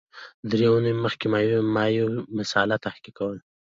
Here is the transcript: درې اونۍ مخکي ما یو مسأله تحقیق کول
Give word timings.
درې 0.51 0.65
اونۍ 0.71 0.93
مخکي 1.03 1.27
ما 1.75 1.83
یو 1.97 2.07
مسأله 2.37 2.77
تحقیق 2.85 3.13
کول 3.17 3.37